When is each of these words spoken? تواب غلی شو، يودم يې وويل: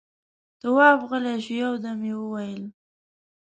تواب 0.59 0.99
غلی 1.09 1.35
شو، 1.45 1.53
يودم 1.63 1.99
يې 2.07 2.13
وويل: 2.19 2.63